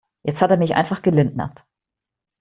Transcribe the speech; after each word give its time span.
Jetzt 0.23 0.39
hat 0.41 0.49
er 0.49 0.57
mich 0.57 0.73
einfach 0.73 1.03
gelindnert. 1.03 1.59